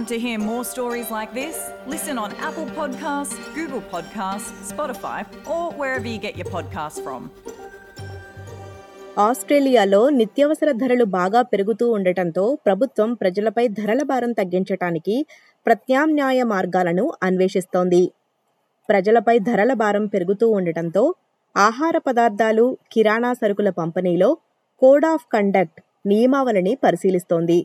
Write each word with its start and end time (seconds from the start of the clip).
Want 0.00 0.08
to 0.08 0.18
hear 0.18 0.38
more 0.40 0.64
stories 0.64 1.10
like 1.10 1.32
this? 1.34 1.56
Listen 1.86 2.16
on 2.16 2.30
Apple 2.40 2.68
Podcasts, 2.68 3.34
Google 3.54 3.82
Podcasts, 3.84 4.50
Spotify, 4.66 5.16
or 5.46 5.72
wherever 5.72 6.06
you 6.06 6.18
get 6.18 6.36
your 6.38 6.46
podcasts 6.46 6.98
from. 6.98 7.22
ఆస్ట్రేలియాలో 9.20 10.00
నిత్యావసర 10.10 10.72
ధరలు 10.82 11.06
బాగా 11.16 11.40
పెరుగుతూ 11.42 11.88
ఉండటంతో 11.90 12.44
ప్రభుత్వం 12.66 13.10
ప్రజలపై 13.14 13.64
ధరల 13.80 14.02
భారం 14.02 14.32
తగ్గించటానికి 14.32 15.16
ప్రత్యామ్నాయ 15.66 16.46
మార్గాలను 16.52 17.04
అన్వేషిస్తోంది 17.22 18.02
ప్రజలపై 18.88 19.36
ధరల 19.48 19.74
భారం 19.82 20.06
పెరుగుతూ 20.06 20.48
ఉండటంతో 20.50 21.04
ఆహార 21.56 21.98
పదార్థాలు 22.08 22.64
కిరాణా 22.92 23.32
సరుకుల 23.42 23.72
పంపిణీలో 23.80 24.30
కోడ్ 24.82 25.08
ఆఫ్ 25.12 25.28
కండక్ట్ 25.32 25.82
నియమావళిని 26.06 26.74
పరిశీలిస్తోంది 26.86 27.60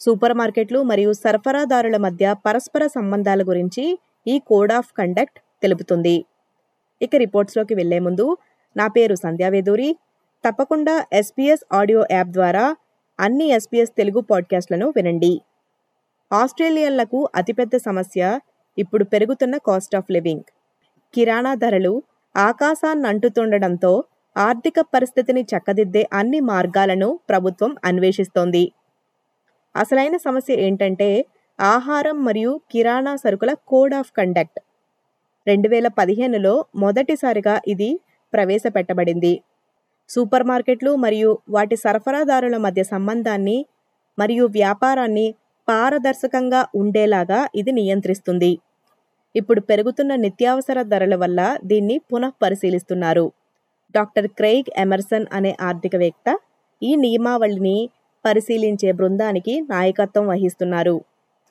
సూపర్ 0.00 0.34
మార్కెట్లు 0.34 0.82
మరియు 0.82 1.12
సరఫరాదారుల 1.12 1.96
మధ్య 1.96 2.34
పరస్పర 2.46 2.86
సంబంధాల 2.86 3.42
గురించి 3.42 3.84
ఈ 4.26 4.38
కోడ్ 4.38 4.72
ఆఫ్ 4.72 4.90
కండక్ట్ 4.98 5.38
తెలుపుతుంది. 5.62 6.16
ఇక 7.02 7.16
రిపోర్ట్స్లోకి 7.16 7.74
వెళ్ళే 7.74 7.98
ముందు 7.98 8.26
నా 8.76 8.86
పేరు 8.86 9.14
సంధ్యావేదూరి 9.14 9.90
తప్పకుండా 10.44 10.94
ఎస్పీఎస్ 11.12 11.64
ఆడియో 11.72 12.00
యాప్ 12.10 12.28
ద్వారా 12.28 12.64
అన్ని 13.18 13.46
ఎస్పీఎస్ 13.48 13.92
తెలుగు 13.96 14.20
పాడ్కాస్ట్లను 14.20 14.86
వినండి. 14.96 15.32
ఆస్ట్రేలియన్లకు 16.32 17.28
అతిపెద్ద 17.34 17.76
సమస్య 17.88 18.22
ఇప్పుడు 18.78 19.04
పెరుగుతున్న 19.04 19.56
కాస్ట్ 19.68 19.94
ఆఫ్ 19.96 20.10
లివింగ్. 20.10 20.46
కిరాణా 21.14 21.54
ధరలు 21.54 21.94
ఆకాశాన్ని 22.34 23.06
అంటుతుండడంతో 23.08 23.92
ఆర్థిక 24.36 24.80
పరిస్థితిని 24.94 25.42
చక్కదిద్దే 25.52 26.02
అన్ని 26.12 26.40
మార్గాలను 26.52 27.08
ప్రభుత్వం 27.28 27.72
అన్వేషిస్తోంది. 27.84 28.64
అసలైన 29.74 30.16
సమస్య 30.26 30.54
ఏంటంటే 30.66 31.08
ఆహారం 31.58 32.16
మరియు 32.24 32.52
కిరాణా 32.72 33.12
సరుకుల 33.16 33.50
కోడ్ 33.70 33.94
ఆఫ్ 34.00 34.12
కండక్ట్. 34.18 34.60
రెండు 35.46 35.68
వేల 35.68 35.88
పదిహేనులో 35.98 36.52
మొదటిసారిగా 36.82 37.54
ఇది 37.72 37.88
ప్రవేశపెట్టబడింది. 38.32 39.32
సూపర్ 40.10 40.44
మార్కెట్లు 40.50 40.90
మరియు 41.04 41.30
వాటి 41.48 41.76
సరఫరాదారుల 41.84 42.56
మధ్య 42.56 42.82
సంబంధాన్ని 42.84 43.58
మరియు 44.18 44.44
వ్యాపారాన్ని 44.58 45.26
పారదర్శకంగా 45.68 46.60
ఉండేలాగా 46.80 47.40
ఇది 47.54 47.72
నియంత్రిస్తుంది. 47.72 48.52
ఇప్పుడు 49.34 49.60
పెరుగుతున్న 49.60 50.12
నిత్యావసర 50.24 50.78
ధరల 50.92 51.14
వల్ల 51.22 51.40
దీన్ని 51.70 51.96
పునః 52.10 52.32
పరిశీలిస్తున్నారు 52.42 53.26
డాక్టర్ 53.94 54.28
క్రెయిగ్ 54.38 54.70
ఎమర్సన్ 54.78 55.26
అనే 55.32 55.52
ఆర్థికవేత్త 55.68 56.28
ఈ 56.82 56.90
నియమావళిని 57.04 57.78
పరిశీలించే 58.25 58.91
బృందానికి 58.99 59.53
నాయకత్వం 59.73 60.25
వహిస్తున్నారు 60.33 60.95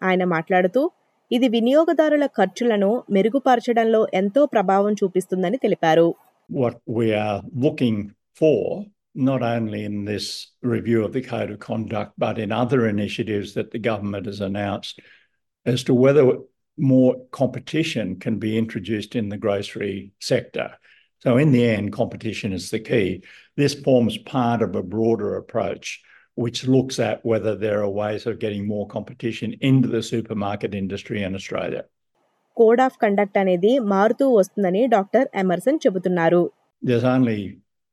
ఆయన 0.02 0.24
మాట్లాడుతూ 0.36 0.82
ఇది 1.30 1.46
వినియోగదారుల 1.54 2.27
ఖర్చులను 2.38 2.91
మెరుగుపరచడంలో 3.14 4.02
ఎంతో 4.22 4.42
ప్రభావం 4.56 4.94
చూపిస్తుందని 5.02 5.60
తెలిపారు 5.66 6.08
what 6.50 6.77
we 6.98 7.12
are 7.14 7.42
looking 7.54 7.96
for, 8.34 8.84
not 9.14 9.42
only 9.54 9.84
in 9.84 10.04
this 10.04 10.27
review 10.62 11.04
of 11.04 11.12
the 11.12 11.22
Code 11.22 11.50
of 11.50 11.58
Conduct, 11.60 12.12
but 12.18 12.38
in 12.38 12.52
other 12.52 12.88
initiatives 12.88 13.52
that 13.54 13.70
the 13.70 13.78
government 13.78 14.27
has 14.27 14.41
announced, 14.41 14.96
as 15.66 15.82
to 15.84 15.94
whether 15.94 16.24
more 16.78 17.12
competition 17.32 18.16
can 18.16 18.38
be 18.38 18.56
introduced 18.56 19.14
in 19.16 19.28
the 19.28 19.36
grocery 19.36 19.96
sector. 20.20 20.68
So, 21.24 21.36
in 21.36 21.50
the 21.52 21.64
end, 21.68 21.92
competition 21.92 22.52
is 22.52 22.70
the 22.70 22.80
key. 22.80 23.08
This 23.56 23.74
forms 23.74 24.16
part 24.18 24.62
of 24.62 24.74
a 24.74 24.82
broader 24.82 25.36
approach 25.36 25.86
which 26.34 26.58
looks 26.74 26.96
at 27.00 27.24
whether 27.30 27.52
there 27.56 27.78
are 27.84 27.91
ways 28.02 28.24
of 28.30 28.38
getting 28.44 28.64
more 28.74 28.86
competition 28.86 29.50
into 29.60 29.88
the 29.88 30.02
supermarket 30.02 30.72
industry 30.82 31.20
in 31.28 31.34
Australia. 31.41 31.84
Code 32.56 32.81
of 32.84 32.98
conduct 33.03 33.36
అనేది 33.41 33.72
మారుతూ 33.92 34.26
వస్తుందని 34.38 34.84
doctor 34.97 35.26
Emerson 35.42 35.82
చెబుతున్నారు 35.84 36.42
There's 36.82 37.06
only 37.16 37.41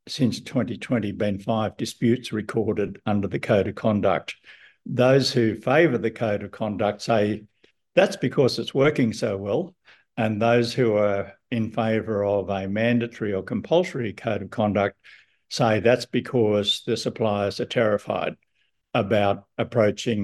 since 0.08 0.36
2020 0.40 1.12
been 1.24 1.38
five 1.52 1.72
disputes 1.84 2.28
recorded 2.42 2.92
under 3.12 3.28
the 3.28 3.40
Code 3.40 3.68
of 3.72 3.76
Conduct. 3.76 4.30
Those 5.04 5.28
who 5.36 5.46
favour 5.70 5.98
the 5.98 6.12
Code 6.24 6.44
of 6.46 6.52
Conduct 6.62 7.02
say 7.02 7.22
that's 7.98 8.18
because 8.28 8.60
it's 8.62 8.76
working 8.84 9.12
so 9.24 9.32
well, 9.46 9.64
and 10.18 10.42
those 10.48 10.70
who 10.78 10.88
are 11.08 11.24
in 11.58 11.72
favour 11.72 12.20
of 12.36 12.50
a 12.50 12.68
mandatory 12.80 13.34
or 13.38 13.44
compulsory 13.54 14.14
Code 14.26 14.44
of 14.46 14.52
Conduct 14.60 14.96
say 15.50 15.80
that's 15.80 16.06
because 16.06 16.70
the 16.86 16.98
suppliers 16.98 17.60
are 17.60 17.66
terrified 17.80 18.36
about 18.94 19.38
approaching 19.58 20.22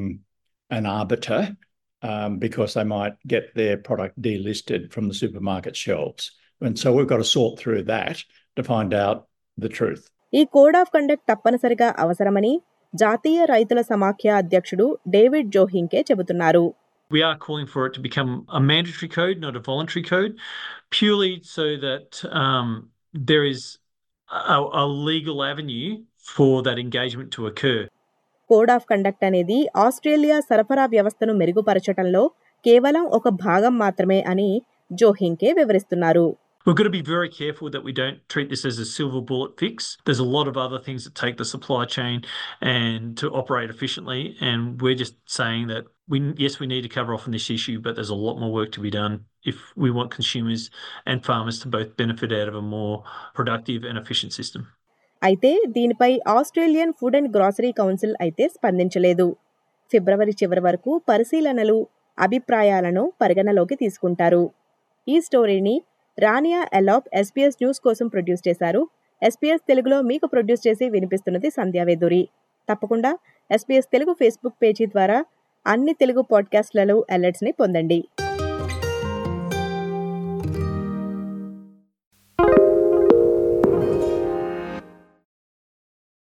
an 0.70 0.86
arbiter 0.86 1.56
um, 2.02 2.40
because 2.40 2.74
they 2.74 2.84
might 2.84 3.16
get 3.28 3.54
their 3.56 3.78
product 3.78 4.20
delisted 4.22 4.92
from 4.94 5.08
the 5.08 5.14
supermarket 5.14 5.76
shelves. 5.76 6.32
And 6.62 6.78
so 6.78 6.94
we've 6.94 7.08
got 7.08 7.18
to 7.18 7.24
sort 7.24 7.60
through 7.60 7.84
that 7.84 8.18
to 8.56 8.64
find 8.64 8.94
out 8.94 9.18
the 9.58 9.70
truth. 9.80 10.04
ఈ 10.40 10.42
code 10.56 10.76
of 10.80 10.92
conduct 10.96 11.26
తప్పనిసరిగా 11.30 11.88
అవసరమని 12.04 12.52
జాతీయ 12.94 13.40
రైతుల 13.54 13.80
సమాఖ్య 13.90 14.30
అధ్యక్షుడు 14.42 14.86
David 15.16 15.52
జోహింకే 15.58 16.02
చెబుతున్నారు 16.12 16.64
We 17.12 17.22
are 17.28 17.38
calling 17.46 17.68
for 17.72 17.82
it 17.88 17.94
to 17.98 18.02
become 18.08 18.30
a 18.60 18.62
mandatory 18.70 19.10
code, 19.18 19.38
not 19.46 19.56
a 19.60 19.64
voluntary 19.70 20.04
code, 20.12 20.34
purely 20.98 21.32
so 21.56 21.66
that 21.86 22.10
um, 22.42 22.70
there 23.30 23.44
is 23.54 23.62
a, 24.31 24.61
a 24.75 24.87
legal 24.87 25.43
avenue 25.43 25.89
for 26.21 26.63
that 26.63 26.79
engagement 26.79 27.31
to 27.33 27.47
occur. 27.47 27.79
Code 28.51 28.71
of 28.71 28.85
conduct 28.87 29.25
అనేది 29.25 29.57
Australia 29.77 30.37
సరఫరా 30.41 30.85
వ్యవస్థను 30.87 31.33
మెరుగుపరచటంలో 31.35 32.21
కేవలం 32.65 33.05
ఒక 33.11 33.29
భాగం 33.41 33.75
మాత్రమే 33.79 34.19
అని 34.23 34.51
జోహింకే 34.93 35.49
వివరిస్తున్నారు 35.53 36.27
We've 36.67 36.75
got 36.75 36.83
to 36.83 36.91
be 36.91 37.01
very 37.01 37.29
careful 37.31 37.71
that 37.71 37.85
we 37.85 37.93
don't 37.93 38.19
treat 38.29 38.51
this 38.51 38.65
as 38.65 38.81
a 38.81 38.85
silver 38.85 39.21
bullet 39.21 39.57
fix. 39.57 39.97
There's 40.05 40.19
a 40.19 40.25
lot 40.27 40.49
of 40.49 40.57
other 40.57 40.81
things 40.81 41.05
that 41.05 41.15
take 41.15 41.37
the 41.37 41.45
supply 41.45 41.85
chain 41.87 42.25
and 42.61 43.17
to 43.19 43.31
operate 43.31 43.71
efficiently. 43.71 44.37
And 44.41 44.83
we're 44.83 44.97
just 44.97 45.15
saying 45.27 45.69
that 45.69 45.85
we 46.09 46.35
yes, 46.37 46.59
we 46.59 46.67
need 46.67 46.83
to 46.83 46.89
cover 46.89 47.15
off 47.15 47.29
on 47.29 47.33
this 47.33 47.49
issue, 47.51 47.79
but 47.81 47.95
there's 47.95 48.11
a 48.11 48.17
lot 48.17 48.41
more 48.41 48.53
work 48.53 48.73
to 48.73 48.81
be 48.81 48.91
done 48.91 49.15
if 49.45 49.59
we 49.77 49.93
want 49.93 50.11
consumers 50.11 50.63
and 51.07 51.25
farmers 51.25 51.61
to 51.61 51.69
both 51.69 51.97
benefit 51.97 52.33
out 52.33 52.49
of 52.49 52.57
a 52.57 52.63
more 52.63 53.05
productive 53.39 53.85
and 53.85 53.97
efficient 54.05 54.35
system. 54.41 54.65
అయితే 55.23 55.51
దీనిపై 55.77 56.13
Australian 56.37 56.93
food 56.99 57.17
and 57.19 57.31
grocery 57.37 57.71
council 57.79 58.15
అయితే 58.25 58.45
స్పందించలేదు 58.55 59.27
ఫిబ్రవరి 59.93 60.33
చివరి 60.41 60.63
వరకు 60.67 60.93
పరిశీలనలు 61.11 61.79
అభిప్రాయాలను 62.19 63.03
పరిగణలోకి 63.23 63.77
తీసుకుంటారు 63.83 64.45
ఈ 65.07 65.17
స్టోరీని 65.27 65.75
రానియా 66.19 66.61
ఎలాప్ 66.75 67.09
ఎస్పీఎస్ 67.21 67.59
న్యూస్ 67.63 67.81
కోసం 67.81 68.07
ప్రొడ్యూస్ 68.09 68.43
చేశారు. 68.49 68.83
ఎస్పీఎస్ 69.23 69.65
తెలుగులో 69.69 69.99
మీకు 70.11 70.27
ప్రొడ్యూస్ 70.27 70.67
చేసి 70.67 70.89
వినిపిస్తున్నది 70.95 71.49
సంధ్యావేదూరి 71.51 72.23
తప్పకుండా 72.69 73.11
ఎస్పీఎస్ 73.51 73.91
తెలుగు 73.95 74.13
ఫేస్బుక్ 74.21 74.57
పేజీ 74.63 74.87
ద్వారా 74.87 75.19
అన్ని 75.67 75.93
తెలుగు 75.93 76.23
పాడ్కాస్ట్లలో 76.33 76.97
అలర్ట్స్ని 77.11 77.53
పొందండి. 77.61 77.99